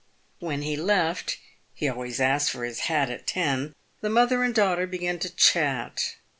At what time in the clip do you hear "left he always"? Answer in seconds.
0.75-2.19